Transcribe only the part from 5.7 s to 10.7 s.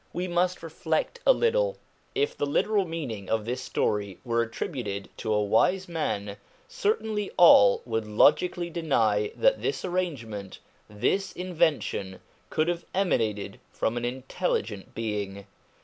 man, certainly all would logically deny that this arrangement,